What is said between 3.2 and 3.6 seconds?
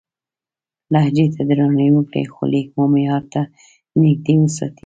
ته